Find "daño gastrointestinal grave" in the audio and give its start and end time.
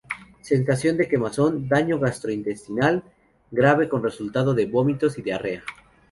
1.69-3.87